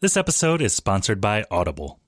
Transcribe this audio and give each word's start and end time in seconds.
This 0.00 0.16
episode 0.16 0.62
is 0.62 0.72
sponsored 0.72 1.20
by 1.20 1.44
Audible. 1.50 1.98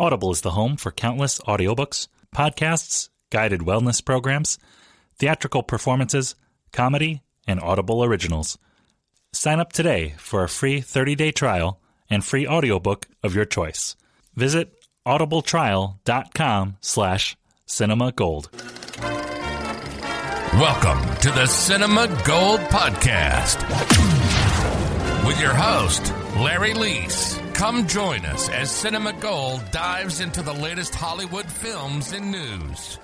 Audible 0.00 0.30
is 0.30 0.40
the 0.40 0.52
home 0.52 0.78
for 0.78 0.90
countless 0.90 1.40
audiobooks, 1.40 2.08
podcasts, 2.34 3.10
guided 3.28 3.60
wellness 3.60 4.02
programs, 4.02 4.56
theatrical 5.18 5.62
performances, 5.62 6.36
comedy, 6.72 7.20
and 7.46 7.60
Audible 7.60 8.02
originals. 8.02 8.56
Sign 9.34 9.60
up 9.60 9.72
today 9.72 10.14
for 10.16 10.42
a 10.42 10.48
free 10.48 10.80
30-day 10.80 11.32
trial 11.32 11.82
and 12.08 12.24
free 12.24 12.46
audiobook 12.46 13.08
of 13.22 13.34
your 13.34 13.44
choice. 13.44 13.94
Visit 14.34 14.72
audibletrial.com 15.06 16.78
slash 16.80 17.36
cinema 17.66 18.12
gold. 18.12 18.48
Welcome 20.54 21.14
to 21.16 21.30
the 21.30 21.44
Cinema 21.44 22.06
Gold 22.24 22.60
Podcast 22.60 23.60
with 25.26 25.38
your 25.38 25.52
host, 25.52 26.10
Larry 26.36 26.72
Leese. 26.72 27.54
Come 27.54 27.86
join 27.86 28.24
us 28.26 28.48
as 28.48 28.68
Cinema 28.68 29.12
Gold 29.12 29.62
dives 29.70 30.20
into 30.20 30.42
the 30.42 30.52
latest 30.52 30.92
Hollywood 30.92 31.46
films 31.46 32.10
and 32.10 32.32
news. 32.32 32.98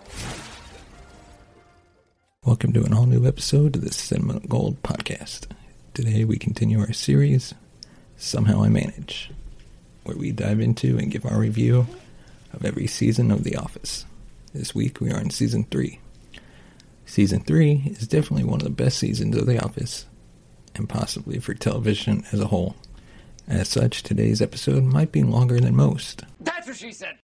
Welcome 2.45 2.73
to 2.73 2.83
an 2.83 2.93
all 2.93 3.07
new 3.07 3.29
episode 3.29 3.77
of 3.77 3.83
the 3.83 3.93
Cinema 3.93 4.41
Gold 4.41 4.83
Podcast. 4.83 5.47
Today 5.95 6.25
we 6.25 6.39
continue 6.39 6.81
our 6.81 6.93
series, 6.93 7.55
Somehow 8.17 8.65
I 8.65 8.69
Manage, 8.69 9.31
where 10.03 10.17
we 10.17 10.33
dive 10.33 10.59
into 10.59 10.99
and 10.99 11.13
give 11.13 11.25
our 11.25 11.39
review 11.39 11.87
of 12.53 12.65
every 12.65 12.89
season 12.89 13.31
of 13.31 13.45
The 13.45 13.55
Office. 13.55 14.07
This 14.53 14.75
week 14.75 15.01
we 15.01 15.13
are 15.13 15.21
in 15.21 15.31
season 15.31 15.63
3. 15.71 16.01
Season 17.07 17.39
3 17.45 17.95
is 17.97 18.09
definitely 18.09 18.43
one 18.45 18.61
of 18.61 18.65
the 18.65 18.71
best 18.71 18.99
seasons 18.99 19.37
of 19.37 19.47
The 19.47 19.63
Office, 19.63 20.07
and 20.75 20.89
possibly 20.89 21.39
for 21.39 21.55
television 21.55 22.25
as 22.33 22.41
a 22.41 22.49
whole. 22.49 22.75
As 23.51 23.69
such, 23.69 24.05
today's 24.05 24.41
episode 24.41 24.85
might 24.85 25.11
be 25.11 25.25
longer 25.25 25.59
than 25.59 25.75
most. 25.75 26.23
That's 26.41 26.69
what 26.69 26.77
she 26.77 26.93
said. 26.93 27.17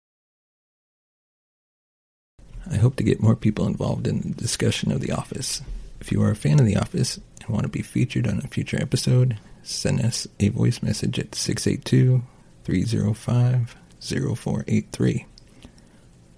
I 2.70 2.78
hope 2.78 2.95
to 2.95 3.04
get 3.04 3.22
more 3.22 3.36
people 3.36 3.68
involved 3.68 4.08
in 4.08 4.22
the 4.22 4.30
discussion 4.30 4.91
of 4.91 5.02
The 5.02 5.12
Office. 5.12 5.62
If 6.02 6.12
you 6.12 6.24
are 6.24 6.31
a 6.31 6.36
fan 6.36 6.59
of 6.59 6.66
The 6.66 6.78
Office 6.78 7.19
and 7.41 7.50
want 7.50 7.62
to 7.62 7.69
be 7.69 7.84
featured 7.84 8.28
on 8.28 8.40
a 8.40 8.47
future 8.47 8.81
episode, 8.81 9.38
send 9.62 10.02
us 10.02 10.28
a 10.40 10.50
voice 10.50 10.81
message 10.81 11.19
at 11.19 11.36
682 11.36 12.24
305 12.63 13.75
0483. 14.02 15.25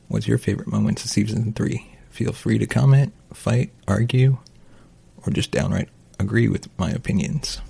What's 0.10 0.28
your 0.28 0.38
favorite 0.38 0.68
moments 0.68 1.06
of 1.06 1.10
season 1.12 1.54
3? 1.54 1.96
Feel 2.10 2.34
free 2.34 2.58
to 2.58 2.68
comment, 2.68 3.14
fight, 3.34 3.72
argue, 3.88 4.38
or 5.26 5.32
just 5.32 5.52
downright 5.52 5.88
agree 6.20 6.50
with 6.50 6.68
my 6.78 6.90
opinions. 6.90 7.62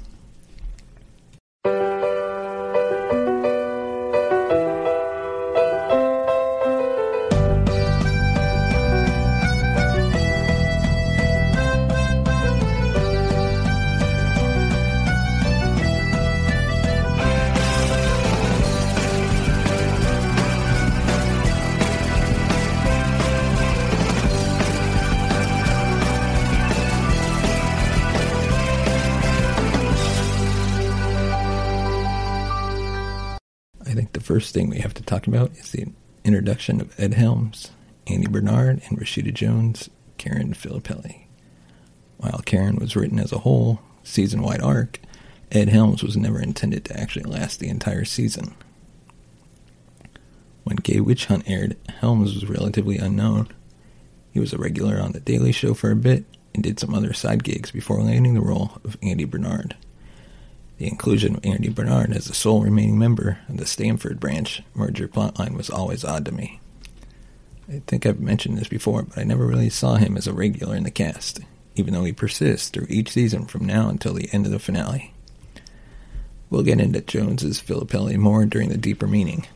I 33.87 33.93
think 33.93 34.11
the 34.11 34.19
first 34.19 34.53
thing 34.53 34.69
we 34.69 34.79
have 34.79 34.93
to 34.95 35.03
talk 35.03 35.27
about 35.27 35.51
is 35.53 35.71
the 35.71 35.85
introduction 36.25 36.81
of 36.81 36.93
Ed 36.99 37.13
Helms, 37.13 37.71
Andy 38.05 38.27
Bernard, 38.27 38.81
and 38.89 38.99
Rashida 38.99 39.33
Jones, 39.33 39.89
Karen 40.17 40.53
Filippelli. 40.53 41.27
While 42.17 42.41
Karen 42.45 42.75
was 42.75 42.97
written 42.97 43.17
as 43.17 43.31
a 43.31 43.39
whole, 43.39 43.79
season 44.03 44.41
wide 44.41 44.61
arc, 44.61 44.99
Ed 45.53 45.69
Helms 45.69 46.03
was 46.03 46.17
never 46.17 46.41
intended 46.41 46.83
to 46.85 46.99
actually 46.99 47.23
last 47.23 47.61
the 47.61 47.69
entire 47.69 48.03
season. 48.03 48.55
When 50.65 50.75
Gay 50.75 50.99
Witch 50.99 51.27
Hunt 51.27 51.49
aired, 51.49 51.77
Helms 52.01 52.33
was 52.33 52.49
relatively 52.49 52.97
unknown. 52.97 53.47
He 54.31 54.41
was 54.41 54.51
a 54.51 54.57
regular 54.57 54.99
on 54.99 55.13
The 55.13 55.21
Daily 55.21 55.53
Show 55.53 55.73
for 55.73 55.91
a 55.91 55.95
bit 55.95 56.25
and 56.53 56.61
did 56.61 56.77
some 56.77 56.93
other 56.93 57.13
side 57.13 57.45
gigs 57.45 57.71
before 57.71 58.03
landing 58.03 58.33
the 58.33 58.41
role 58.41 58.81
of 58.83 58.97
Andy 59.01 59.23
Bernard. 59.23 59.77
The 60.77 60.87
inclusion 60.87 61.35
of 61.35 61.45
Andy 61.45 61.69
Bernard 61.69 62.11
as 62.13 62.25
the 62.25 62.35
sole 62.35 62.61
remaining 62.61 62.99
member 62.99 63.39
of 63.49 63.57
the 63.57 63.65
Stamford 63.65 64.19
branch 64.19 64.61
merger 64.75 65.07
plotline 65.07 65.55
was 65.57 65.69
always 65.69 66.05
odd 66.05 66.25
to 66.25 66.31
me. 66.31 66.59
I 67.67 67.81
think 67.87 68.05
I've 68.05 68.19
mentioned 68.19 68.57
this 68.57 68.69
before, 68.69 69.03
but 69.03 69.17
I 69.17 69.23
never 69.23 69.45
really 69.45 69.69
saw 69.69 69.95
him 69.95 70.15
as 70.15 70.27
a 70.27 70.33
regular 70.33 70.75
in 70.75 70.83
the 70.83 70.91
cast, 70.91 71.39
even 71.75 71.93
though 71.93 72.03
he 72.03 72.13
persists 72.13 72.69
through 72.69 72.87
each 72.89 73.09
season 73.09 73.45
from 73.45 73.65
now 73.65 73.89
until 73.89 74.13
the 74.13 74.29
end 74.31 74.45
of 74.45 74.51
the 74.51 74.59
finale. 74.59 75.13
We'll 76.49 76.63
get 76.63 76.79
into 76.79 77.01
Jones's 77.01 77.59
Filippelli 77.59 78.15
more 78.15 78.45
during 78.45 78.69
the 78.69 78.77
deeper 78.77 79.07
meaning, 79.07 79.47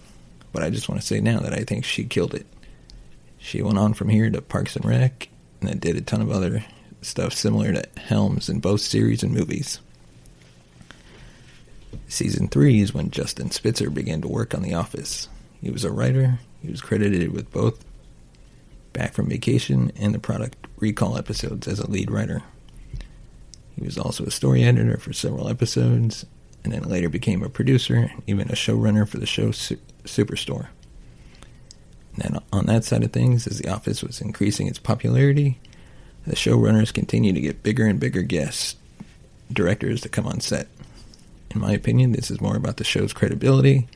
but 0.52 0.64
I 0.64 0.70
just 0.70 0.90
want 0.90 1.00
to 1.00 1.08
say 1.08 1.22
now 1.22 1.40
that 1.40 1.54
I 1.54 1.64
think 1.64 1.86
she 1.86 2.04
killed 2.04 2.34
it. 2.34 2.48
She 3.38 3.62
went 3.62 3.78
on 3.78 3.94
from 3.94 4.10
here 4.10 4.30
to 4.30 4.42
Parks 4.42 4.76
and 4.76 4.86
Rec, 4.86 5.30
and 5.62 5.70
then 5.70 5.80
did 5.80 5.96
a 5.96 6.02
ton 6.02 6.22
of 6.22 6.32
other 6.32 6.66
stuff 7.02 7.34
similar 7.34 7.72
to 7.74 7.88
Helms 7.98 8.50
in 8.50 8.60
both 8.60 8.82
series 8.82 9.24
and 9.24 9.32
movies. 9.32 9.80
Season 12.08 12.48
3 12.48 12.82
is 12.82 12.94
when 12.94 13.12
Justin 13.12 13.52
Spitzer 13.52 13.90
began 13.90 14.22
to 14.22 14.28
work 14.28 14.54
on 14.54 14.62
The 14.62 14.74
Office. 14.74 15.30
He 15.62 15.70
was 15.70 15.84
a 15.84 15.92
writer, 15.92 16.40
he 16.62 16.70
was 16.70 16.82
credited 16.82 17.32
with 17.32 17.52
both 17.52 17.84
Back 18.94 19.14
from 19.14 19.30
Vacation 19.30 19.92
and 19.96 20.14
the 20.14 20.20
Product 20.20 20.56
Recall 20.78 21.18
episodes 21.18 21.68
as 21.68 21.80
a 21.80 21.90
lead 21.90 22.12
writer. 22.12 22.44
He 23.76 23.86
was 23.86 23.98
also 23.98 24.26
a 24.26 24.32
story 24.32 24.64
editor 24.64 24.98
for 24.98 25.14
several 25.14 25.48
episodes, 25.48 26.26
and 26.64 26.74
then 26.74 26.84
later 26.84 27.10
became 27.10 27.42
a 27.42 27.50
producer, 27.50 27.96
and 27.96 28.22
even 28.28 28.50
a 28.50 28.54
showrunner 28.54 29.08
for 29.08 29.18
the 29.18 29.26
show 29.26 29.52
Su- 29.52 29.80
Superstore. 30.04 30.68
And 32.16 32.24
then 32.24 32.40
on 32.52 32.66
that 32.66 32.84
side 32.84 33.04
of 33.04 33.14
things, 33.14 33.48
as 33.48 33.60
The 33.60 33.70
Office 33.70 34.04
was 34.04 34.20
increasing 34.20 34.68
its 34.68 34.80
popularity, 34.80 35.60
the 36.28 36.36
showrunners 36.36 36.94
continued 36.94 37.36
to 37.36 37.42
get 37.42 37.64
bigger 37.64 37.86
and 37.86 38.00
bigger 38.00 38.22
guests, 38.22 38.76
directors 39.52 40.02
to 40.02 40.10
come 40.10 40.28
on 40.28 40.42
set. 40.42 40.68
In 41.54 41.60
my 41.60 41.74
opinion, 41.74 42.14
this 42.14 42.32
is 42.32 42.40
more 42.40 42.56
about 42.56 42.78
the 42.78 42.84
show's 42.84 43.14
credibility 43.14 43.88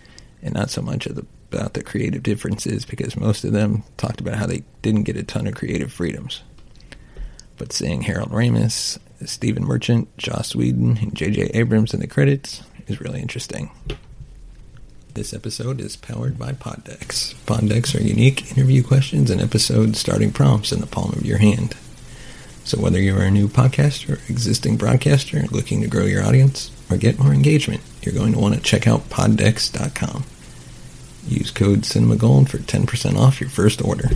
and 0.42 0.54
not 0.54 0.70
so 0.70 0.82
much 0.82 1.06
the, 1.06 1.26
about 1.52 1.74
the 1.74 1.84
creative 1.84 2.22
differences 2.22 2.86
because 2.86 3.16
most 3.16 3.44
of 3.46 3.54
them 3.54 3.84
talked 3.98 4.20
about 4.20 4.36
how 4.36 4.46
they 4.46 4.64
didn't 4.82 5.04
get 5.04 5.18
a 5.18 5.24
ton 5.24 5.48
of 5.48 5.56
creative 5.56 5.92
freedoms. 5.92 6.42
But 7.58 7.72
seeing 7.72 8.02
Harold 8.02 8.32
Ramis, 8.32 9.00
Stephen 9.26 9.64
Merchant, 9.64 10.16
Joss 10.18 10.54
Whedon, 10.54 10.98
and 10.98 11.16
J.J. 11.16 11.52
Abrams 11.54 11.94
in 11.94 12.02
the 12.02 12.08
credits 12.08 12.62
is 12.88 13.00
really 13.00 13.22
interesting. 13.22 13.72
This 15.14 15.34
episode 15.34 15.80
is 15.80 15.96
powered 15.96 16.38
by 16.38 16.52
Poddex. 16.52 17.34
Poddex 17.46 17.98
are 17.98 18.04
unique 18.04 18.52
interview 18.52 18.84
questions 18.84 19.32
and 19.32 19.40
episode 19.40 19.96
starting 19.96 20.34
prompts 20.34 20.74
in 20.74 20.82
the 20.82 20.88
palm 20.88 21.14
of 21.14 21.26
your 21.26 21.38
hand. 21.38 21.74
So 22.66 22.80
whether 22.80 23.00
you're 23.00 23.22
a 23.22 23.30
new 23.30 23.48
podcaster 23.48 24.28
existing 24.28 24.78
broadcaster 24.78 25.44
looking 25.52 25.82
to 25.82 25.88
grow 25.88 26.06
your 26.06 26.26
audience 26.26 26.72
or 26.90 26.98
get 26.98 27.20
more 27.20 27.32
engagement, 27.32 27.84
you're 28.02 28.16
going 28.16 28.34
to 28.34 28.40
want 28.40 28.56
to 28.56 28.60
check 28.60 28.88
out 28.88 29.08
poddex.com. 29.10 30.24
Use 31.28 31.52
code 31.52 31.82
CinemaGold 31.82 32.50
for 32.50 32.58
10% 32.58 33.18
off 33.20 33.40
your 33.40 33.52
first 33.52 33.86
order. 33.86 34.10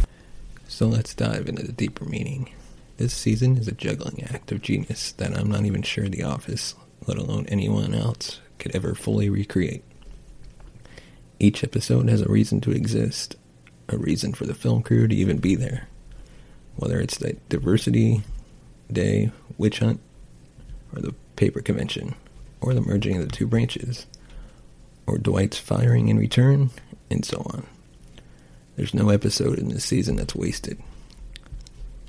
So 0.68 0.88
let's 0.88 1.14
dive 1.14 1.48
into 1.48 1.62
the 1.62 1.72
deeper 1.72 2.06
meaning. 2.06 2.50
This 2.98 3.14
season 3.14 3.56
is 3.56 3.68
a 3.68 3.72
juggling 3.72 4.24
act 4.24 4.52
of 4.52 4.64
genius 4.64 5.12
that 5.14 5.38
I'm 5.38 5.52
not 5.52 5.66
even 5.66 5.84
sure 5.84 6.10
The 6.10 6.24
Office, 6.24 6.74
let 7.06 7.20
alone 7.20 7.46
anyone 7.50 7.94
else, 7.94 8.40
could 8.58 8.76
ever 8.76 8.96
fully 8.96 9.30
recreate. 9.30 9.84
Each 11.40 11.64
episode 11.64 12.10
has 12.10 12.22
a 12.22 12.28
reason 12.28 12.62
to 12.62 12.72
exist, 12.72 13.36
a 13.88 13.98
reason 13.98 14.34
for 14.34 14.48
the 14.48 14.56
film 14.56 14.82
crew 14.82 15.08
to 15.08 15.16
even 15.16 15.38
be 15.38 15.54
there. 15.54 15.88
Whether 16.78 17.00
it's 17.00 17.18
the 17.18 17.38
diversity 17.48 18.24
day, 18.92 19.32
witch 19.58 19.80
hunt, 19.80 20.00
or 20.94 21.02
the 21.02 21.14
paper 21.36 21.62
convention, 21.62 22.16
or 22.62 22.74
the 22.74 22.82
merging 22.82 23.18
of 23.18 23.28
the 23.28 23.36
two 23.36 23.48
branches, 23.48 24.06
or 25.06 25.18
Dwight's 25.18 25.58
firing 25.58 26.10
in 26.10 26.18
return, 26.18 26.70
and 27.10 27.26
so 27.26 27.40
on. 27.54 27.66
There's 28.76 28.94
no 28.94 29.10
episode 29.10 29.60
in 29.60 29.70
this 29.70 29.86
season 29.86 30.16
that's 30.16 30.36
wasted. 30.36 30.82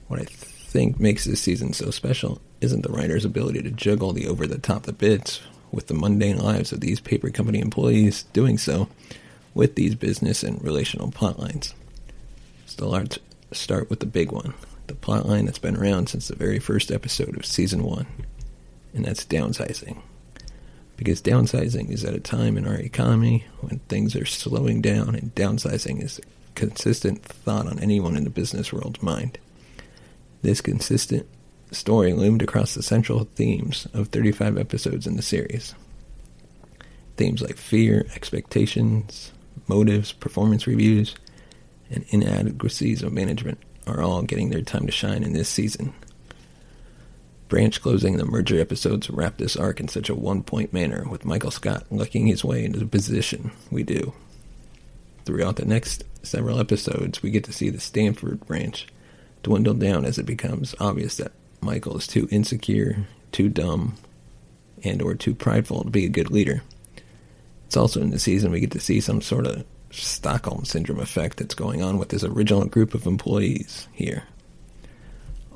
What 0.09 0.21
I 0.21 0.25
think 0.25 1.01
makes 1.01 1.25
this 1.25 1.41
season 1.41 1.73
so 1.73 1.91
special 1.91 2.41
isn't 2.61 2.83
the 2.83 2.93
writer's 2.93 3.25
ability 3.25 3.63
to 3.63 3.71
juggle 3.71 4.13
the 4.13 4.27
over 4.27 4.47
the 4.47 4.59
top 4.59 4.85
the 4.85 4.93
bits 4.93 5.41
with 5.73 5.87
the 5.87 5.95
mundane 5.95 6.39
lives 6.39 6.73
of 6.73 6.81
these 6.81 7.01
paper 7.01 7.31
company 7.31 7.61
employees 7.61 8.25
doing 8.33 8.59
so 8.59 8.89
with 9.55 9.75
these 9.75 9.95
business 9.95 10.43
and 10.43 10.63
relational 10.63 11.11
plotlines. 11.11 11.75
Still, 12.67 12.91
let's 12.91 13.19
start 13.53 13.91
with 13.91 14.01
the 14.01 14.07
big 14.07 14.31
one, 14.31 14.55
the 14.91 14.97
plotline 14.97 15.45
that's 15.45 15.59
been 15.59 15.77
around 15.77 16.09
since 16.09 16.27
the 16.27 16.35
very 16.35 16.59
first 16.59 16.91
episode 16.91 17.37
of 17.37 17.47
season 17.47 17.85
one, 17.85 18.07
and 18.93 19.05
that's 19.05 19.25
downsizing. 19.25 20.03
Because 20.97 21.23
downsizing 21.23 21.91
is 21.91 22.05
at 22.05 22.15
a 22.15 22.21
time 22.21 22.59
in 22.59 22.67
our 22.67 22.75
economy 22.75 23.47
when 23.61 23.79
things 23.89 24.17
are 24.17 24.27
slowing 24.27 24.83
down, 24.83 25.15
and 25.15 25.33
downsizing 25.37 26.03
is 26.03 26.19
a 26.19 26.23
consistent 26.57 27.23
thought 27.23 27.69
on 27.69 27.79
anyone 27.79 28.17
in 28.17 28.25
the 28.25 28.31
business 28.31 28.73
world's 28.73 29.01
mind. 29.01 29.39
This 30.43 30.61
consistent 30.61 31.27
story 31.71 32.13
loomed 32.13 32.43
across 32.43 32.75
the 32.75 32.83
central 32.83 33.29
themes 33.37 33.87
of 33.95 34.09
35 34.09 34.59
episodes 34.59 35.07
in 35.07 35.15
the 35.15 35.23
series. 35.23 35.73
Themes 37.17 37.43
like 37.43 37.57
fear, 37.57 38.07
expectations, 38.17 39.31
motives, 39.69 40.13
performance 40.13 40.67
reviews, 40.67 41.15
and 41.91 42.05
inadequacies 42.09 43.05
of 43.05 43.13
management 43.13 43.59
are 43.91 44.03
all 44.03 44.23
getting 44.23 44.51
their 44.51 44.63
time 44.63 44.87
to 44.87 44.93
shine 44.93 45.23
in 45.23 45.33
this 45.33 45.49
season. 45.49 45.93
Branch 47.49 47.83
closing 47.83 48.17
the 48.17 48.25
merger 48.25 48.61
episodes 48.61 49.11
wrap 49.11 49.37
this 49.37 49.57
arc 49.57 49.81
in 49.81 49.89
such 49.89 50.09
a 50.09 50.15
one 50.15 50.43
point 50.43 50.73
manner, 50.73 51.05
with 51.09 51.25
Michael 51.25 51.51
Scott 51.51 51.85
lucking 51.91 52.27
his 52.27 52.45
way 52.45 52.65
into 52.65 52.79
the 52.79 52.87
position 52.87 53.51
we 53.71 53.83
do. 53.83 54.13
Throughout 55.25 55.57
the 55.57 55.65
next 55.65 56.05
several 56.23 56.61
episodes, 56.61 57.23
we 57.23 57.31
get 57.31 57.45
to 57.45 57.53
see 57.53 57.69
the 57.69 57.81
Stamford 57.81 58.47
branch 58.47 58.87
dwindle 59.43 59.75
down 59.75 60.05
as 60.05 60.19
it 60.19 60.27
becomes 60.27 60.75
obvious 60.79 61.17
that 61.17 61.33
Michael 61.61 61.97
is 61.97 62.07
too 62.07 62.29
insecure, 62.31 63.07
too 63.33 63.49
dumb, 63.49 63.97
and 64.85 65.03
or 65.03 65.15
too 65.15 65.35
prideful 65.35 65.85
to 65.85 65.91
be 65.91 66.05
a 66.05 66.11
good 66.11 66.31
leader. 66.31 66.63
It's 67.67 67.77
also 67.77 68.01
in 68.01 68.11
the 68.11 68.19
season 68.19 68.51
we 68.51 68.61
get 68.61 68.71
to 68.73 68.81
see 68.81 69.01
some 69.01 69.21
sort 69.21 69.47
of 69.47 69.65
Stockholm 69.91 70.65
syndrome 70.65 71.01
effect 71.01 71.39
that's 71.39 71.55
going 71.55 71.83
on 71.83 71.99
with 71.99 72.11
this 72.11 72.25
original 72.25 72.65
group 72.67 72.95
of 72.95 73.07
employees 73.07 73.89
here. 73.93 74.25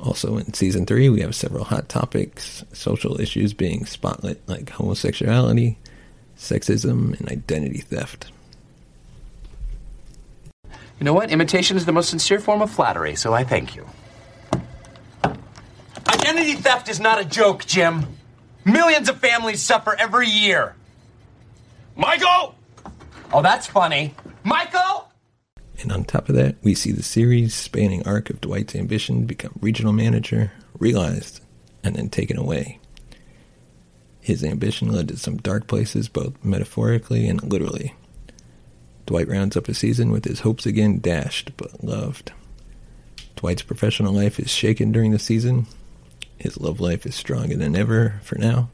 Also 0.01 0.37
in 0.37 0.53
season 0.53 0.87
three, 0.87 1.09
we 1.09 1.21
have 1.21 1.35
several 1.35 1.65
hot 1.65 1.89
topics, 1.89 2.65
social 2.73 3.21
issues 3.21 3.55
being 3.55 3.85
spotlit 3.85 4.39
like 4.47 4.71
homosexuality, 4.71 5.79
sexism, 6.37 7.19
and 7.19 7.29
identity 7.31 7.79
theft. 7.79 8.31
You 10.99 11.05
know 11.05 11.15
what? 11.15 11.31
Imitation 11.31 11.77
is 11.77 11.87
the 11.87 11.93
most 11.93 12.11
sincere 12.11 12.39
form 12.41 12.63
of 12.63 12.71
flattery, 12.71 13.17
so 13.17 13.33
I 13.33 13.45
thank 13.45 13.77
you. 13.77 13.87
Identity 16.07 16.55
theft 16.55 16.89
is 16.89 17.01
not 17.01 17.21
a 17.21 17.25
joke, 17.25 17.65
Jim. 17.67 18.07
Millions 18.65 19.09
of 19.09 19.19
families 19.19 19.63
suffer 19.63 19.95
every 19.99 20.29
year. 20.29 20.75
Michael! 21.97 22.55
Oh, 23.33 23.43
that's 23.43 23.67
funny. 23.67 24.15
Michael! 24.45 25.11
And 25.81 25.91
on 25.91 26.05
top 26.05 26.29
of 26.29 26.35
that, 26.35 26.57
we 26.63 26.75
see 26.75 26.93
the 26.93 27.03
series 27.03 27.55
spanning 27.55 28.07
arc 28.07 28.29
of 28.29 28.41
Dwight's 28.41 28.77
ambition 28.77 29.23
to 29.23 29.27
become 29.27 29.59
regional 29.61 29.93
manager 29.93 30.53
realized 30.79 31.41
and 31.83 31.97
then 31.97 32.11
taken 32.11 32.37
away. 32.37 32.79
His 34.21 34.45
ambition 34.45 34.93
led 34.93 35.09
to 35.09 35.17
some 35.17 35.39
dark 35.39 35.67
places, 35.67 36.09
both 36.09 36.43
metaphorically 36.45 37.27
and 37.27 37.43
literally. 37.43 37.95
Dwight 39.07 39.29
rounds 39.29 39.57
up 39.57 39.69
a 39.69 39.75
season 39.75 40.11
with 40.11 40.25
his 40.25 40.41
hopes 40.41 40.67
again 40.67 41.01
dashed 41.01 41.57
but 41.57 41.83
loved. 41.83 42.33
Dwight's 43.37 43.63
professional 43.63 44.13
life 44.15 44.39
is 44.39 44.51
shaken 44.51 44.93
during 44.93 45.11
the 45.11 45.19
season. 45.19 45.67
His 46.39 46.59
love 46.59 46.81
life 46.81 47.05
is 47.07 47.15
stronger 47.15 47.57
than 47.57 47.77
ever 47.77 48.21
for 48.23 48.39
now, 48.39 48.71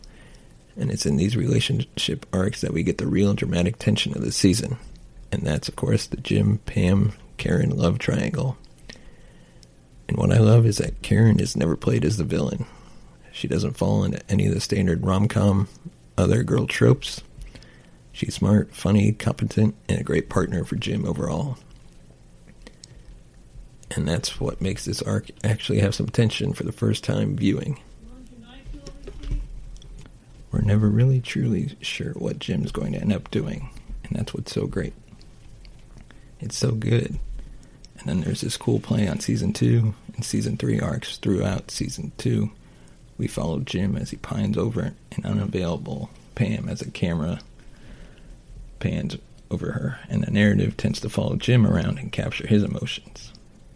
and 0.77 0.91
it's 0.91 1.07
in 1.07 1.17
these 1.17 1.37
relationship 1.37 2.27
arcs 2.33 2.61
that 2.61 2.73
we 2.73 2.83
get 2.83 2.99
the 2.99 3.07
real 3.07 3.35
dramatic 3.35 3.79
tension 3.79 4.17
of 4.17 4.23
the 4.23 4.33
season. 4.33 4.77
And 5.33 5.43
that's, 5.43 5.69
of 5.69 5.77
course, 5.77 6.07
the 6.07 6.17
Jim, 6.17 6.59
Pam, 6.67 7.13
Karen 7.37 7.77
love 7.77 7.99
triangle. 7.99 8.57
And 10.09 10.17
what 10.17 10.33
I 10.33 10.39
love 10.39 10.67
is 10.67 10.79
that 10.79 11.03
Karen 11.03 11.39
is 11.39 11.57
never 11.57 11.77
played 11.77 12.05
as 12.05 12.17
the 12.17 12.25
villain. 12.25 12.67
She 13.33 13.47
doesn't 13.47 13.77
fall 13.77 14.03
into 14.03 14.21
any 14.29 14.47
of 14.47 14.55
the 14.55 14.61
standard 14.61 15.05
rom 15.07 15.29
com 15.29 15.69
other 16.19 16.43
girl 16.43 16.67
tropes. 16.67 17.23
She's 18.13 18.35
smart, 18.35 18.75
funny, 18.75 19.13
competent, 19.13 19.77
and 19.89 20.01
a 20.01 20.05
great 20.05 20.29
partner 20.29 20.65
for 20.65 20.77
Jim 20.77 21.07
overall. 21.07 21.59
And 23.93 24.07
that's 24.07 24.41
what 24.41 24.61
makes 24.61 24.85
this 24.85 25.01
arc 25.03 25.31
actually 25.43 25.81
have 25.81 25.95
some 25.95 26.09
tension 26.09 26.53
for 26.53 26.65
the 26.65 26.73
first 26.73 27.05
time 27.05 27.37
viewing. 27.37 27.81
We're 30.51 30.61
never 30.61 30.89
really 30.89 31.21
truly 31.21 31.77
sure 31.81 32.13
what 32.15 32.41
Jim's 32.41 32.73
going 32.73 32.93
to 32.93 33.01
end 33.01 33.13
up 33.13 33.31
doing, 33.31 33.71
and 34.05 34.19
that's 34.19 34.35
what's 34.35 34.53
so 34.53 34.67
great. 34.67 34.93
It's 36.41 36.57
so 36.57 36.73
good. 36.73 37.19
And 37.99 38.09
then 38.09 38.21
there's 38.23 38.41
this 38.41 38.57
cool 38.57 38.81
play 38.81 39.07
on 39.07 39.21
season 39.21 39.53
two 39.53 39.95
and 40.15 40.25
season 40.25 40.57
three 40.57 40.81
arcs 40.81 41.19
throughout 41.19 41.71
season 41.71 42.13
two. 42.17 42.51
We 43.19 43.27
follow 43.27 43.61
Jim 43.61 43.97
as 43.97 44.11
he 44.11 44.17
pines 44.17 44.57
over 44.57 44.95
an 45.13 45.25
unavailable 45.25 46.11
Pam 46.35 46.69
as 46.69 46.81
a 46.81 46.91
camera 46.91 47.41
pans 48.79 49.19
over 49.51 49.73
her, 49.73 49.99
and 50.09 50.23
the 50.25 50.31
narrative 50.31 50.77
tends 50.77 51.01
to 51.01 51.11
follow 51.11 51.37
Jim 51.37 51.67
around 51.67 51.99
and 51.99 52.11
capture 52.11 52.47
his 52.47 52.63
emotions. 52.63 53.33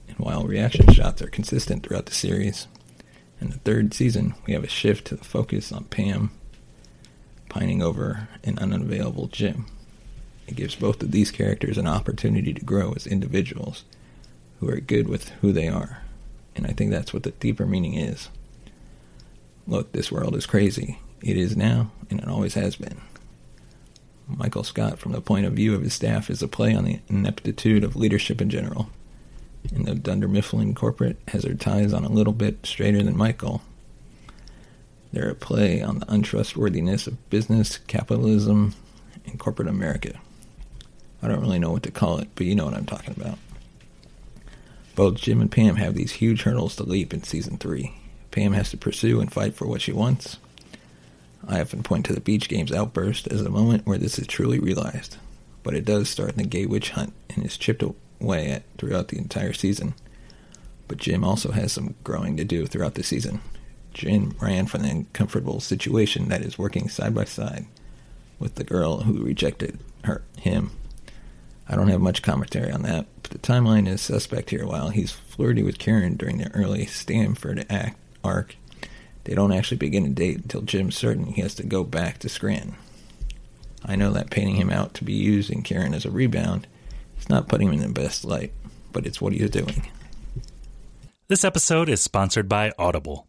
And 0.09 0.17
while 0.19 0.45
reaction 0.45 0.91
shots 0.93 1.21
are 1.21 1.27
consistent 1.27 1.83
throughout 1.83 2.07
the 2.07 2.15
series, 2.15 2.67
in 3.41 3.50
the 3.50 3.59
third 3.59 3.93
season 3.93 4.35
we 4.47 4.55
have 4.55 4.65
a 4.65 4.69
shift 4.69 5.07
to 5.09 5.17
the 5.17 5.25
focus 5.25 5.73
on 5.73 5.85
Pam 5.85 6.31
pining 7.49 7.83
over 7.83 8.29
an 8.43 8.59
unavailable 8.59 9.27
Jim. 9.29 9.67
It 10.47 10.57
gives 10.57 10.75
both 10.75 11.03
of 11.03 11.11
these 11.11 11.31
characters 11.31 11.79
an 11.79 11.87
opportunity 11.87 12.53
to 12.53 12.65
grow 12.65 12.93
as 12.93 13.07
individuals 13.07 13.85
who 14.61 14.69
are 14.69 14.81
good 14.81 15.09
with 15.09 15.31
who 15.41 15.53
they 15.53 15.69
are. 15.69 16.03
And 16.55 16.67
I 16.67 16.71
think 16.71 16.91
that's 16.91 17.13
what 17.13 17.23
the 17.23 17.31
deeper 17.33 17.67
meaning 17.67 17.95
is. 17.95 18.29
Look, 19.67 19.93
this 19.93 20.13
world 20.13 20.37
is 20.37 20.47
crazy. 20.47 20.99
It 21.23 21.37
is 21.37 21.57
now, 21.57 21.91
and 22.11 22.21
it 22.21 22.29
always 22.29 22.55
has 22.55 22.77
been. 22.77 23.01
Michael 24.29 24.65
Scott, 24.65 24.99
from 24.99 25.13
the 25.13 25.21
point 25.21 25.47
of 25.47 25.55
view 25.55 25.75
of 25.75 25.83
his 25.83 25.95
staff, 25.95 26.31
is 26.31 26.43
a 26.43 26.49
play 26.49 26.75
on 26.75 26.85
the 26.85 27.01
ineptitude 27.09 27.85
of 27.85 27.97
leadership 27.97 28.41
in 28.41 28.51
general. 28.51 28.91
And 29.75 29.87
though 29.87 29.95
Dunder 29.95 30.29
Mifflin 30.29 30.75
Corporate 30.75 31.19
has 31.29 31.43
their 31.43 31.55
ties 31.55 31.93
on 31.93 32.05
a 32.05 32.13
little 32.13 32.33
bit 32.33 32.67
straighter 32.67 33.03
than 33.03 33.17
Michael, 33.17 33.63
they're 35.13 35.31
a 35.31 35.35
play 35.35 35.81
on 35.81 36.01
the 36.01 36.13
untrustworthiness 36.13 37.07
of 37.07 37.31
business, 37.31 37.79
capitalism, 37.79 38.75
and 39.27 39.39
corporate 39.39 39.69
America. 39.69 40.19
I 41.25 41.28
don't 41.28 41.40
really 41.40 41.59
know 41.59 41.73
what 41.73 41.83
to 41.85 41.90
call 41.90 42.19
it, 42.19 42.28
but 42.35 42.47
you 42.47 42.54
know 42.54 42.66
what 42.66 42.75
I'm 42.75 42.85
talking 42.85 43.14
about. 43.16 43.38
Both 44.95 45.16
Jim 45.16 45.40
and 45.40 45.50
Pam 45.50 45.76
have 45.76 45.95
these 45.95 46.12
huge 46.12 46.43
hurdles 46.43 46.76
to 46.76 46.83
leap 46.83 47.14
in 47.14 47.23
season 47.23 47.57
three. 47.57 47.95
Pam 48.31 48.52
has 48.52 48.71
to 48.71 48.76
pursue 48.76 49.23
and 49.23 49.33
fight 49.33 49.54
for 49.54 49.66
what 49.66 49.81
she 49.81 49.90
wants. 49.90 50.37
I 51.49 51.62
often 51.62 51.83
point 51.83 52.04
to 52.07 52.12
the 52.12 52.21
Beach 52.21 52.49
Games 52.49 52.73
outburst 52.73 53.26
as 53.28 53.40
a 53.40 53.49
moment 53.49 53.87
where 53.87 53.97
this 53.97 54.19
is 54.19 54.26
truly 54.26 54.59
realized, 54.59 55.16
but 55.62 55.75
it 55.75 55.87
does 55.87 56.11
start 56.11 56.33
in 56.33 56.37
the 56.37 56.45
gay 56.45 56.66
witch 56.66 56.90
hunt 56.90 57.14
and 57.31 57.45
is 57.45 57.57
chipped 57.57 57.83
away 58.21 58.50
at 58.50 58.64
throughout 58.76 59.09
the 59.09 59.19
entire 59.19 59.54
season. 59.54 59.95
But 60.88 60.99
Jim 60.99 61.25
also 61.25 61.52
has 61.52 61.73
some 61.73 61.95
growing 62.04 62.37
to 62.37 62.45
do 62.45 62.66
throughout 62.66 62.97
the 62.97 63.02
season. 63.02 63.40
Jim 63.95 64.37
ran 64.43 64.66
from 64.66 64.83
the 64.83 64.90
uncomfortable 64.90 65.61
situation 65.61 66.28
that 66.28 66.43
is 66.43 66.59
working 66.59 66.90
side 66.90 67.14
by 67.14 67.25
side 67.25 67.64
with 68.38 68.57
the 68.57 68.64
girl 68.64 69.02
who 69.02 69.25
rejected 69.25 69.78
her 70.04 70.23
him. 70.37 70.73
I 71.68 71.76
don't 71.76 71.88
have 71.88 72.00
much 72.00 72.23
commentary 72.23 72.71
on 72.71 72.83
that, 72.83 73.06
but 73.23 73.30
the 73.30 73.38
timeline 73.38 73.88
is 73.88 74.02
suspect 74.02 74.50
here. 74.50 74.66
While 74.66 74.90
he's 74.90 75.12
flirty 75.12 75.62
with 75.62 75.78
Karen 75.78 76.16
during 76.16 76.38
the 76.38 76.54
early 76.54 76.87
Stamford 76.87 77.64
act 77.71 77.99
arc, 78.23 78.56
they 79.25 79.35
don't 79.35 79.52
actually 79.52 79.78
begin 79.78 80.04
a 80.04 80.11
date 80.11 80.37
until 80.37 80.61
Jim's 80.61 80.97
certain 80.97 81.26
he 81.26 81.40
has 81.40 81.54
to 81.54 81.62
go 81.62 81.83
back 81.83 82.18
to 82.18 82.28
Scranton. 82.28 82.75
I 83.85 83.97
know 83.97 84.12
that 84.12 84.30
painting 84.30 84.56
him 84.56 84.71
out 84.71 84.94
to 84.94 85.04
be 85.04 85.14
used 85.14 85.50
in 85.50 85.62
Karen 85.62 85.94
as 85.94 86.04
a 86.04 86.11
rebound 86.11 86.66
is 87.18 87.28
not 87.28 87.49
putting 87.49 87.68
him 87.68 87.75
in 87.75 87.80
the 87.80 87.88
best 87.88 88.25
light, 88.25 88.52
but 88.92 89.06
it's 89.06 89.21
what 89.21 89.33
he's 89.33 89.50
doing. 89.50 89.88
This 91.28 91.44
episode 91.44 91.88
is 91.88 92.02
sponsored 92.02 92.49
by 92.49 92.73
Audible. 92.78 93.26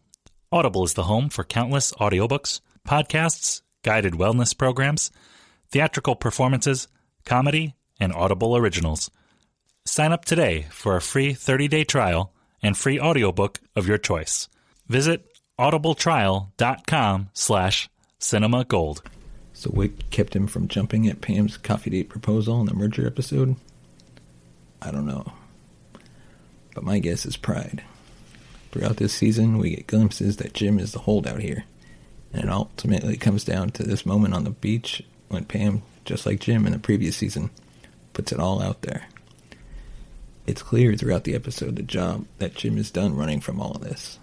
Audible 0.51 0.83
is 0.83 0.93
the 0.93 1.03
home 1.03 1.29
for 1.29 1.43
countless 1.43 1.93
audiobooks, 1.93 2.59
podcasts, 2.87 3.61
guided 3.83 4.13
wellness 4.13 4.57
programs, 4.57 5.11
theatrical 5.69 6.15
performances, 6.15 6.87
comedy, 7.25 7.73
and 7.99 8.13
Audible 8.13 8.57
originals. 8.57 9.09
Sign 9.85 10.11
up 10.11 10.25
today 10.25 10.67
for 10.71 10.95
a 10.95 11.01
free 11.01 11.33
30-day 11.33 11.83
trial 11.83 12.33
and 12.61 12.77
free 12.77 12.99
audiobook 12.99 13.59
of 13.75 13.87
your 13.87 13.97
choice. 13.97 14.49
Visit 14.87 15.25
audibletrial.com 15.59 17.29
slash 17.33 17.89
cinema 18.19 18.65
gold. 18.65 19.03
So 19.53 19.69
what 19.69 20.09
kept 20.11 20.35
him 20.35 20.47
from 20.47 20.67
jumping 20.67 21.07
at 21.07 21.21
Pam's 21.21 21.57
coffee 21.57 21.89
date 21.89 22.09
proposal 22.09 22.59
in 22.59 22.65
the 22.65 22.73
merger 22.73 23.07
episode? 23.07 23.55
I 24.81 24.91
don't 24.91 25.05
know. 25.05 25.31
But 26.73 26.83
my 26.83 26.99
guess 26.99 27.25
is 27.25 27.37
pride. 27.37 27.83
Throughout 28.71 28.97
this 28.97 29.13
season, 29.13 29.57
we 29.57 29.75
get 29.75 29.87
glimpses 29.87 30.37
that 30.37 30.53
Jim 30.53 30.77
is 30.79 30.91
the 30.91 30.99
holdout 30.99 31.39
here. 31.39 31.63
And 32.33 32.43
it 32.43 32.49
ultimately 32.49 33.15
comes 33.15 33.45
down 33.45 33.69
to 33.71 33.83
this 33.83 34.05
moment 34.05 34.33
on 34.33 34.43
the 34.43 34.49
beach 34.49 35.01
when 35.29 35.45
Pam, 35.45 35.83
just 36.03 36.25
like 36.25 36.41
Jim 36.41 36.65
in 36.65 36.73
the 36.73 36.79
previous 36.79 37.15
season, 37.15 37.49
puts 38.15 38.31
it 38.31 38.39
all 38.39 38.62
out 38.62 38.81
there. 38.81 39.07
It's 40.48 40.63
clear 40.63 40.95
throughout 40.95 41.25
the 41.25 41.36
episode 41.36 41.75
the 41.75 41.84
job 41.84 42.25
that 42.39 42.55
Jim 42.55 42.77
is 42.77 42.89
done 42.89 43.15
running 43.15 43.41
from 43.41 43.60
all 43.60 43.74
of 43.74 43.81
this. 43.81 44.17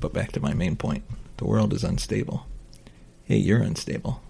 But 0.00 0.12
back 0.12 0.32
to 0.32 0.40
my 0.40 0.52
main 0.52 0.76
point 0.76 1.04
the 1.38 1.46
world 1.46 1.72
is 1.72 1.84
unstable. 1.84 2.46
Hey, 3.24 3.36
you're 3.36 3.62
unstable. 3.62 4.20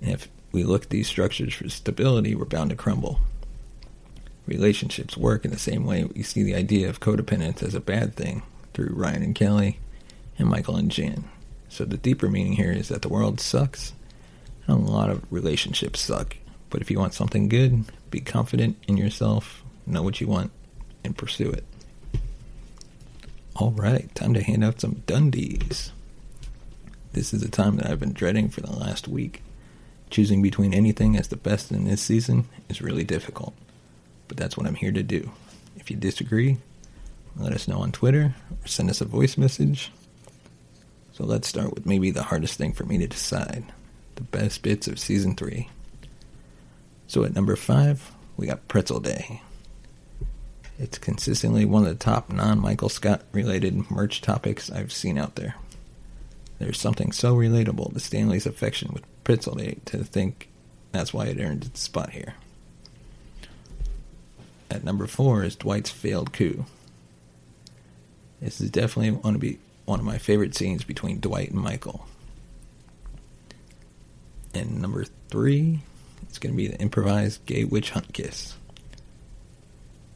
And 0.00 0.12
if 0.12 0.28
we 0.52 0.64
look 0.64 0.84
at 0.84 0.90
these 0.90 1.08
structures 1.08 1.54
for 1.54 1.68
stability, 1.68 2.34
we're 2.34 2.44
bound 2.44 2.70
to 2.70 2.76
crumble. 2.76 3.20
Relationships 4.46 5.16
work 5.16 5.44
in 5.44 5.50
the 5.50 5.58
same 5.58 5.84
way 5.84 6.04
we 6.04 6.22
see 6.22 6.42
the 6.42 6.54
idea 6.54 6.88
of 6.88 7.00
codependence 7.00 7.62
as 7.62 7.74
a 7.74 7.80
bad 7.80 8.14
thing 8.14 8.42
through 8.74 8.94
Ryan 8.94 9.22
and 9.22 9.34
Kelly 9.34 9.78
and 10.38 10.48
Michael 10.48 10.76
and 10.76 10.90
Jan. 10.90 11.24
So 11.68 11.84
the 11.84 11.96
deeper 11.96 12.28
meaning 12.28 12.54
here 12.54 12.72
is 12.72 12.88
that 12.88 13.02
the 13.02 13.08
world 13.08 13.40
sucks 13.40 13.92
and 14.66 14.86
a 14.86 14.90
lot 14.90 15.10
of 15.10 15.24
relationships 15.32 16.00
suck. 16.00 16.36
But 16.70 16.80
if 16.80 16.90
you 16.90 16.98
want 16.98 17.14
something 17.14 17.48
good, 17.48 17.84
be 18.10 18.20
confident 18.20 18.76
in 18.86 18.96
yourself, 18.96 19.62
know 19.86 20.02
what 20.02 20.20
you 20.20 20.28
want, 20.28 20.52
and 21.04 21.16
pursue 21.18 21.50
it. 21.50 21.64
All 23.56 23.72
right, 23.72 24.12
time 24.14 24.32
to 24.34 24.42
hand 24.42 24.64
out 24.64 24.80
some 24.80 25.02
Dundies. 25.06 25.90
This 27.12 27.34
is 27.34 27.42
a 27.42 27.50
time 27.50 27.76
that 27.76 27.90
I've 27.90 28.00
been 28.00 28.12
dreading 28.12 28.48
for 28.48 28.60
the 28.60 28.72
last 28.72 29.08
week. 29.08 29.42
Choosing 30.10 30.42
between 30.42 30.72
anything 30.72 31.16
as 31.16 31.28
the 31.28 31.36
best 31.36 31.70
in 31.70 31.84
this 31.84 32.00
season 32.00 32.46
is 32.68 32.80
really 32.80 33.04
difficult, 33.04 33.54
but 34.28 34.36
that's 34.36 34.56
what 34.56 34.66
I'm 34.66 34.76
here 34.76 34.92
to 34.92 35.02
do. 35.02 35.30
If 35.76 35.90
you 35.90 35.96
disagree, 35.96 36.58
let 37.36 37.52
us 37.52 37.68
know 37.68 37.78
on 37.78 37.92
Twitter 37.92 38.34
or 38.50 38.66
send 38.66 38.90
us 38.90 39.00
a 39.00 39.04
voice 39.04 39.36
message. 39.36 39.92
So 41.12 41.24
let's 41.24 41.48
start 41.48 41.74
with 41.74 41.86
maybe 41.86 42.10
the 42.10 42.24
hardest 42.24 42.58
thing 42.58 42.72
for 42.72 42.84
me 42.84 42.98
to 42.98 43.06
decide 43.06 43.64
the 44.14 44.22
best 44.22 44.62
bits 44.62 44.88
of 44.88 44.98
season 44.98 45.36
three. 45.36 45.68
So 47.10 47.24
at 47.24 47.34
number 47.34 47.56
five, 47.56 48.12
we 48.36 48.46
got 48.46 48.68
Pretzel 48.68 49.00
Day. 49.00 49.42
It's 50.78 50.96
consistently 50.96 51.64
one 51.64 51.82
of 51.82 51.88
the 51.88 51.96
top 51.96 52.30
non 52.30 52.60
Michael 52.60 52.88
Scott 52.88 53.22
related 53.32 53.90
merch 53.90 54.20
topics 54.20 54.70
I've 54.70 54.92
seen 54.92 55.18
out 55.18 55.34
there. 55.34 55.56
There's 56.60 56.78
something 56.78 57.10
so 57.10 57.34
relatable 57.34 57.92
to 57.92 57.98
Stanley's 57.98 58.46
affection 58.46 58.92
with 58.92 59.02
Pretzel 59.24 59.56
Day 59.56 59.78
to 59.86 60.04
think 60.04 60.50
that's 60.92 61.12
why 61.12 61.26
it 61.26 61.40
earned 61.40 61.64
its 61.64 61.80
spot 61.80 62.10
here. 62.10 62.34
At 64.70 64.84
number 64.84 65.08
four 65.08 65.42
is 65.42 65.56
Dwight's 65.56 65.90
failed 65.90 66.32
coup. 66.32 66.64
This 68.40 68.60
is 68.60 68.70
definitely 68.70 69.20
going 69.20 69.34
to 69.34 69.40
be 69.40 69.58
one 69.84 69.98
of 69.98 70.06
my 70.06 70.18
favorite 70.18 70.54
scenes 70.54 70.84
between 70.84 71.18
Dwight 71.18 71.50
and 71.50 71.60
Michael. 71.60 72.06
And 74.54 74.80
number 74.80 75.06
three, 75.28 75.80
it's 76.22 76.38
going 76.38 76.52
to 76.52 76.56
be 76.56 76.68
the 76.68 76.78
improvised 76.78 77.44
gay 77.46 77.64
witch 77.64 77.90
hunt 77.90 78.12
kiss. 78.12 78.54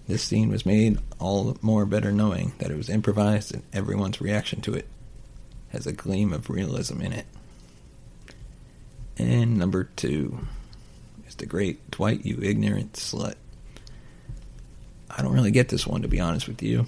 This 0.07 0.23
scene 0.23 0.51
was 0.51 0.67
made 0.67 0.99
all 1.19 1.45
the 1.45 1.59
more 1.63 1.87
better 1.87 2.13
knowing 2.13 2.53
that 2.59 2.71
it 2.71 2.77
was 2.77 2.91
improvised 2.91 3.55
and 3.55 3.63
everyone's 3.73 4.21
reaction 4.21 4.61
to 4.63 4.75
it 4.75 4.87
has 5.71 5.87
a 5.87 5.93
gleam 5.93 6.33
of 6.33 6.51
realism 6.51 7.01
in 7.01 7.13
it. 7.13 7.27
And 9.17 9.59
number 9.59 9.85
two 9.97 10.47
is 11.27 11.35
the 11.35 11.47
great 11.47 11.91
Dwight, 11.91 12.25
you 12.25 12.39
ignorant 12.43 12.95
slut. 12.95 13.35
I 15.11 15.23
don't 15.23 15.33
really 15.33 15.51
get 15.51 15.69
this 15.69 15.87
one, 15.87 16.03
to 16.03 16.09
be 16.09 16.21
honest 16.21 16.49
with 16.49 16.63
you. 16.63 16.87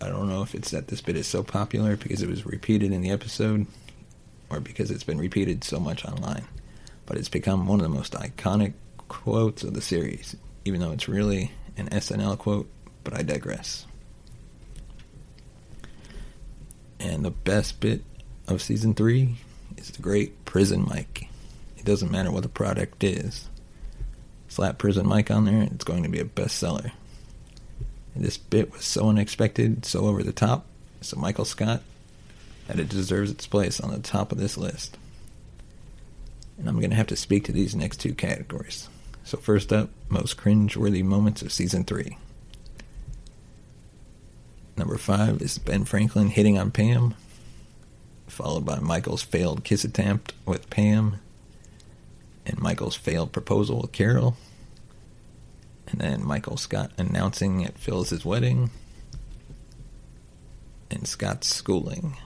I 0.00 0.08
don't 0.08 0.28
know 0.28 0.42
if 0.42 0.54
it's 0.54 0.70
that 0.70 0.88
this 0.88 1.00
bit 1.00 1.16
is 1.16 1.26
so 1.26 1.42
popular 1.42 1.96
because 1.96 2.22
it 2.22 2.28
was 2.28 2.44
repeated 2.44 2.92
in 2.92 3.02
the 3.02 3.10
episode 3.10 3.66
or 4.50 4.60
because 4.60 4.90
it's 4.90 5.04
been 5.04 5.18
repeated 5.18 5.64
so 5.64 5.78
much 5.78 6.04
online. 6.04 6.44
But 7.06 7.18
it's 7.18 7.28
become 7.28 7.66
one 7.66 7.80
of 7.80 7.84
the 7.84 7.96
most 7.96 8.12
iconic 8.12 8.74
quotes 9.08 9.62
of 9.62 9.74
the 9.74 9.82
series, 9.82 10.36
even 10.64 10.80
though 10.80 10.92
it's 10.92 11.08
really 11.08 11.50
an 11.76 11.88
SNL 11.88 12.38
quote, 12.38 12.70
but 13.04 13.14
I 13.14 13.22
digress. 13.22 13.86
And 17.00 17.24
the 17.24 17.30
best 17.30 17.80
bit 17.80 18.02
of 18.46 18.62
season 18.62 18.94
three 18.94 19.36
is 19.76 19.90
the 19.90 20.02
great 20.02 20.44
Prison 20.44 20.86
Mike. 20.88 21.28
It 21.76 21.84
doesn't 21.84 22.12
matter 22.12 22.30
what 22.30 22.44
the 22.44 22.48
product 22.48 23.02
is. 23.02 23.48
Slap 24.48 24.78
Prison 24.78 25.08
Mike 25.08 25.30
on 25.30 25.44
there, 25.44 25.62
it's 25.62 25.84
going 25.84 26.04
to 26.04 26.08
be 26.08 26.20
a 26.20 26.24
bestseller. 26.24 26.92
And 28.14 28.24
this 28.24 28.36
bit 28.36 28.72
was 28.72 28.84
so 28.84 29.08
unexpected, 29.08 29.84
so 29.84 30.06
over 30.06 30.22
the 30.22 30.32
top, 30.32 30.66
so 31.00 31.18
Michael 31.18 31.44
Scott, 31.44 31.82
that 32.68 32.78
it 32.78 32.88
deserves 32.88 33.30
its 33.30 33.46
place 33.46 33.80
on 33.80 33.90
the 33.90 33.98
top 33.98 34.30
of 34.30 34.38
this 34.38 34.56
list. 34.56 34.96
And 36.62 36.68
I'm 36.68 36.78
going 36.78 36.90
to 36.90 36.96
have 36.96 37.08
to 37.08 37.16
speak 37.16 37.44
to 37.44 37.52
these 37.52 37.74
next 37.74 37.98
two 37.98 38.14
categories. 38.14 38.88
So 39.24 39.36
first 39.36 39.72
up, 39.72 39.90
most 40.08 40.36
cringe-worthy 40.36 41.02
moments 41.02 41.42
of 41.42 41.52
season 41.52 41.84
three. 41.84 42.16
Number 44.76 44.96
five 44.96 45.42
is 45.42 45.58
Ben 45.58 45.84
Franklin 45.84 46.28
hitting 46.28 46.56
on 46.56 46.70
Pam 46.70 47.14
followed 48.32 48.64
by 48.64 48.78
Michael's 48.78 49.22
failed 49.22 49.62
kiss 49.62 49.84
attempt 49.84 50.32
with 50.46 50.70
Pam, 50.70 51.16
and 52.46 52.58
Michael's 52.58 52.96
failed 52.96 53.30
proposal 53.30 53.82
with 53.82 53.92
Carol, 53.92 54.36
and 55.86 56.00
then 56.00 56.24
Michael 56.24 56.56
Scott 56.56 56.90
announcing 56.96 57.62
at 57.64 57.78
Phyllis's 57.78 58.24
wedding, 58.24 58.70
and 60.90 61.06
Scott's 61.06 61.54
schooling. 61.54 62.16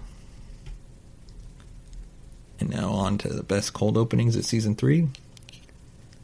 And 2.58 2.70
now 2.70 2.90
on 2.90 3.18
to 3.18 3.28
the 3.28 3.42
best 3.42 3.72
cold 3.72 3.96
openings 3.96 4.36
of 4.36 4.44
season 4.44 4.74
three. 4.74 5.08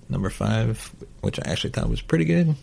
Number 0.09 0.31
five, 0.31 0.93
which 1.21 1.39
I 1.39 1.51
actually 1.51 1.71
thought 1.71 1.89
was 1.89 2.01
pretty 2.01 2.25
good, 2.25 2.55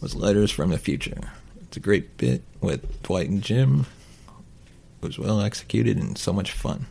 was 0.00 0.14
Letters 0.14 0.50
from 0.50 0.70
the 0.70 0.78
Future. 0.78 1.32
It's 1.62 1.76
a 1.76 1.80
great 1.80 2.16
bit 2.16 2.42
with 2.60 3.02
Dwight 3.02 3.28
and 3.28 3.42
Jim 3.42 3.86
it 5.02 5.06
was 5.06 5.18
well 5.18 5.40
executed 5.40 5.96
and 5.96 6.18
so 6.18 6.32
much 6.32 6.52
fun. 6.52 6.86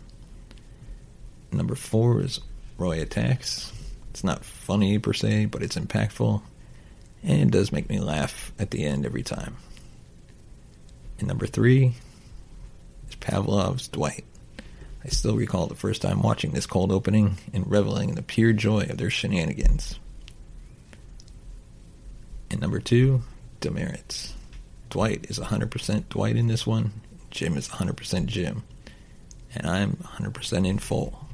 Number 1.52 1.76
four 1.76 2.22
is 2.22 2.40
Roy 2.78 3.02
Attacks. 3.02 3.72
It's 4.10 4.24
not 4.24 4.44
funny 4.44 4.98
per 4.98 5.14
se, 5.14 5.46
but 5.46 5.62
it's 5.62 5.76
impactful, 5.76 6.42
and 7.24 7.42
it 7.42 7.52
does 7.52 7.72
make 7.72 7.88
me 7.88 8.00
laugh 8.00 8.52
at 8.58 8.72
the 8.72 8.84
end 8.84 9.06
every 9.06 9.22
time. 9.22 9.58
And 11.20 11.28
number 11.28 11.46
three 11.46 11.94
is 13.10 13.16
Pavlov's 13.16 13.88
Dwight. 13.88 14.26
I 15.04 15.10
still 15.10 15.36
recall 15.36 15.68
the 15.68 15.76
first 15.76 16.02
time 16.02 16.22
watching 16.22 16.52
this 16.52 16.66
cold 16.66 16.92
opening 16.92 17.38
and 17.54 17.70
reveling 17.70 18.10
in 18.10 18.16
the 18.16 18.22
pure 18.22 18.54
joy 18.54 18.82
of 18.90 18.98
their 18.98 19.10
shenanigans. 19.10 20.00
And 22.52 22.60
number 22.60 22.80
two, 22.80 23.22
demerits. 23.60 24.34
Dwight 24.90 25.28
is 25.30 25.40
100% 25.40 26.10
Dwight 26.10 26.36
in 26.36 26.48
this 26.48 26.66
one, 26.66 26.92
Jim 27.30 27.56
is 27.58 27.70
100% 27.70 28.26
Jim. 28.26 28.64
And 29.56 29.68
I'm 29.68 29.94
100% 29.98 30.68
in 30.68 30.80
full. 30.80 31.28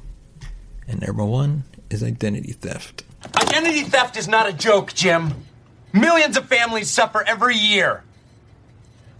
And 0.87 1.01
number 1.01 1.25
one 1.25 1.63
is 1.89 2.03
identity 2.03 2.51
theft. 2.51 3.03
Identity 3.35 3.83
theft 3.83 4.17
is 4.17 4.27
not 4.27 4.47
a 4.47 4.53
joke, 4.53 4.93
Jim. 4.93 5.33
Millions 5.93 6.37
of 6.37 6.45
families 6.45 6.89
suffer 6.89 7.23
every 7.25 7.55
year. 7.55 8.03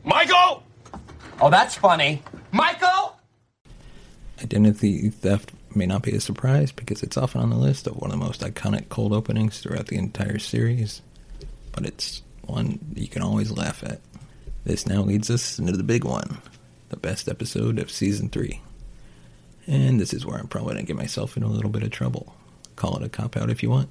Michael! 0.04 0.64
Oh, 1.42 1.50
that's 1.50 1.76
funny. 1.76 2.22
Michael! 2.52 3.15
Identity 4.42 5.10
theft 5.10 5.52
may 5.74 5.86
not 5.86 6.04
be 6.04 6.12
a 6.12 6.20
surprise 6.20 6.72
because 6.72 7.04
it's 7.04 7.18
often 7.18 7.42
on 7.42 7.50
the 7.50 7.56
list 7.56 7.88
of 7.88 7.96
one 7.98 8.12
of 8.12 8.20
the 8.20 8.26
most 8.26 8.42
iconic 8.42 8.90
cold 8.90 9.14
openings 9.14 9.60
throughout 9.60 9.88
the 9.88 9.98
entire 9.98 10.40
series, 10.40 11.02
but 11.72 11.86
it's 11.86 12.22
one 12.44 12.80
you 12.96 13.08
can 13.08 13.22
always 13.22 13.52
laugh 13.52 13.84
at. 13.84 14.02
This 14.66 14.88
now 14.88 15.02
leads 15.02 15.30
us 15.30 15.60
into 15.60 15.74
the 15.74 15.84
big 15.84 16.04
one 16.04 16.40
the 16.90 16.98
best 16.98 17.28
episode 17.28 17.80
of 17.80 17.92
season 17.92 18.30
three. 18.30 18.62
And 19.68 20.00
this 20.00 20.14
is 20.14 20.26
where 20.26 20.38
I'm 20.38 20.48
probably 20.48 20.76
going 20.76 20.86
to 20.86 20.88
get 20.88 20.98
myself 20.98 21.36
in 21.36 21.44
a 21.44 21.48
little 21.48 21.70
bit 21.70 21.84
of 21.84 21.90
trouble. 21.90 22.36
Call 22.76 22.98
it 22.98 23.04
a 23.04 23.10
cop 23.10 23.36
out 23.36 23.50
if 23.50 23.64
you 23.64 23.70
want. 23.70 23.90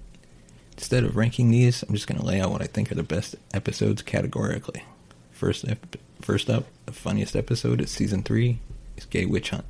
Instead 0.72 1.04
of 1.04 1.16
ranking 1.16 1.50
these, 1.50 1.82
I'm 1.82 1.94
just 1.94 2.06
going 2.06 2.20
to 2.20 2.26
lay 2.26 2.40
out 2.40 2.50
what 2.50 2.62
I 2.62 2.66
think 2.66 2.90
are 2.90 2.96
the 2.96 3.02
best 3.02 3.36
episodes 3.52 4.02
categorically. 4.02 4.84
First, 5.32 5.66
ep- 5.68 5.96
first 6.20 6.48
up, 6.48 6.64
the 6.86 6.92
funniest 6.92 7.34
episode 7.34 7.80
of 7.80 7.88
season 7.88 8.22
three 8.22 8.58
is 8.96 9.04
Gay 9.04 9.26
Witch 9.26 9.50
Hunt. 9.50 9.64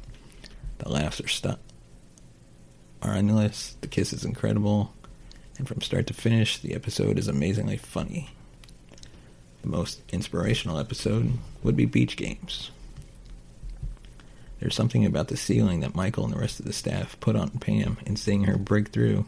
The 0.78 0.88
laughs 0.88 1.21
are 1.21 1.28
stuck 1.28 1.61
are 3.04 3.14
endless. 3.14 3.76
The 3.81 3.87
kiss 3.87 4.12
is 4.12 4.25
incredible, 4.25 4.95
and 5.59 5.69
from 5.69 5.81
start 5.83 6.07
to 6.09 6.14
finish, 6.14 6.59
the 6.59 6.75
episode 6.75 7.19
is 7.19 7.28
amazingly 7.28 7.76
funny. 7.76 8.31
The 9.62 9.69
most 9.69 10.00
inspirational 10.11 10.78
episode 10.78 11.33
would 11.62 11.76
be 11.76 11.85
Beach 11.85 12.16
Games. 12.16 12.71
There's 14.59 14.75
something 14.75 15.04
about 15.04 15.28
the 15.28 15.37
ceiling 15.37 15.81
that 15.81 15.95
Michael 15.95 16.25
and 16.25 16.33
the 16.33 16.38
rest 16.38 16.59
of 16.59 16.66
the 16.66 16.73
staff 16.73 17.19
put 17.21 17.37
on 17.37 17.50
Pam, 17.50 17.99
and 18.07 18.19
seeing 18.19 18.45
her 18.45 18.57
break 18.57 18.88
through 18.88 19.26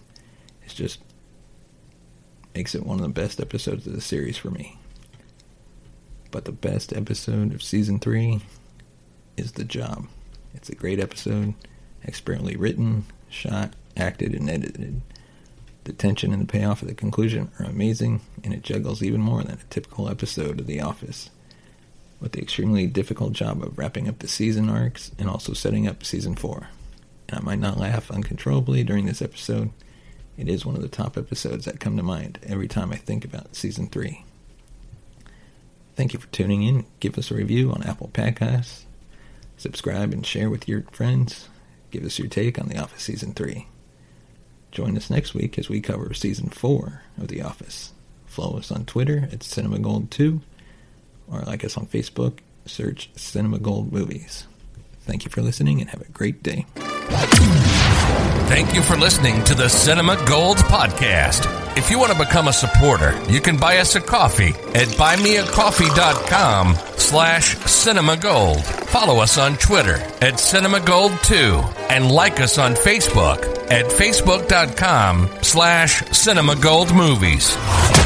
is 0.64 0.74
just 0.74 1.00
makes 2.54 2.74
it 2.74 2.86
one 2.86 2.98
of 2.98 3.02
the 3.02 3.08
best 3.08 3.40
episodes 3.40 3.86
of 3.86 3.92
the 3.92 4.00
series 4.00 4.38
for 4.38 4.50
me. 4.50 4.78
But 6.30 6.46
the 6.46 6.52
best 6.52 6.94
episode 6.94 7.54
of 7.54 7.62
season 7.62 7.98
three 7.98 8.40
is 9.36 9.52
The 9.52 9.64
Job. 9.64 10.06
It's 10.56 10.70
a 10.70 10.74
great 10.74 10.98
episode, 10.98 11.54
expertly 12.02 12.56
written, 12.56 13.04
shot, 13.28 13.74
acted, 13.96 14.34
and 14.34 14.48
edited. 14.48 15.02
The 15.84 15.92
tension 15.92 16.32
and 16.32 16.42
the 16.42 16.50
payoff 16.50 16.82
at 16.82 16.88
the 16.88 16.94
conclusion 16.94 17.52
are 17.60 17.66
amazing, 17.66 18.22
and 18.42 18.54
it 18.54 18.62
juggles 18.62 19.02
even 19.02 19.20
more 19.20 19.42
than 19.42 19.58
a 19.58 19.70
typical 19.70 20.08
episode 20.08 20.58
of 20.58 20.66
The 20.66 20.80
Office. 20.80 21.30
With 22.18 22.32
the 22.32 22.40
extremely 22.40 22.86
difficult 22.86 23.34
job 23.34 23.62
of 23.62 23.78
wrapping 23.78 24.08
up 24.08 24.18
the 24.18 24.28
season 24.28 24.70
arcs 24.70 25.12
and 25.18 25.28
also 25.28 25.52
setting 25.52 25.86
up 25.86 26.02
season 26.02 26.34
4. 26.34 26.68
And 27.28 27.38
I 27.38 27.42
might 27.42 27.58
not 27.58 27.78
laugh 27.78 28.10
uncontrollably 28.10 28.82
during 28.82 29.04
this 29.04 29.20
episode. 29.20 29.70
It 30.38 30.48
is 30.48 30.64
one 30.64 30.74
of 30.74 30.82
the 30.82 30.88
top 30.88 31.18
episodes 31.18 31.66
that 31.66 31.80
come 31.80 31.98
to 31.98 32.02
mind 32.02 32.38
every 32.42 32.66
time 32.66 32.92
I 32.92 32.96
think 32.96 33.26
about 33.26 33.54
season 33.54 33.88
3. 33.88 34.24
Thank 35.94 36.14
you 36.14 36.18
for 36.18 36.28
tuning 36.28 36.62
in. 36.62 36.86
Give 36.98 37.18
us 37.18 37.30
a 37.30 37.34
review 37.34 37.70
on 37.70 37.82
Apple 37.82 38.10
Podcasts. 38.12 38.85
Subscribe 39.56 40.12
and 40.12 40.24
share 40.24 40.50
with 40.50 40.68
your 40.68 40.82
friends. 40.92 41.48
Give 41.90 42.04
us 42.04 42.18
your 42.18 42.28
take 42.28 42.58
on 42.58 42.68
The 42.68 42.78
Office 42.78 43.02
Season 43.02 43.32
3. 43.32 43.66
Join 44.70 44.96
us 44.96 45.08
next 45.08 45.32
week 45.34 45.58
as 45.58 45.68
we 45.68 45.80
cover 45.80 46.12
Season 46.12 46.50
4 46.50 47.02
of 47.18 47.28
The 47.28 47.42
Office. 47.42 47.92
Follow 48.26 48.58
us 48.58 48.70
on 48.70 48.84
Twitter 48.84 49.28
at 49.32 49.38
CinemaGold2 49.40 50.40
or 51.32 51.40
like 51.40 51.64
us 51.64 51.76
on 51.76 51.86
Facebook, 51.86 52.40
search 52.66 53.10
Cinema 53.16 53.58
Gold 53.58 53.92
Movies. 53.92 54.46
Thank 55.00 55.24
you 55.24 55.30
for 55.30 55.40
listening 55.40 55.80
and 55.80 55.88
have 55.90 56.02
a 56.02 56.12
great 56.12 56.42
day. 56.42 56.66
Thank 58.48 58.74
you 58.74 58.82
for 58.82 58.96
listening 58.96 59.42
to 59.44 59.54
the 59.54 59.68
Cinema 59.68 60.22
Gold 60.26 60.58
Podcast. 60.58 61.45
If 61.76 61.90
you 61.90 61.98
want 61.98 62.12
to 62.12 62.18
become 62.18 62.48
a 62.48 62.52
supporter, 62.54 63.20
you 63.28 63.40
can 63.40 63.58
buy 63.58 63.78
us 63.78 63.94
a 63.96 64.00
coffee 64.00 64.48
at 64.74 64.88
buymeacoffee.com 64.96 66.74
slash 66.96 67.56
cinemagold. 67.56 68.62
Follow 68.86 69.20
us 69.20 69.36
on 69.36 69.56
Twitter 69.58 69.96
at 70.22 70.34
cinemagold2 70.34 71.90
and 71.90 72.10
like 72.10 72.40
us 72.40 72.56
on 72.56 72.72
Facebook 72.72 73.42
at 73.70 73.84
facebook.com 73.86 75.28
slash 75.42 76.02
cinemagoldmovies. 76.04 78.05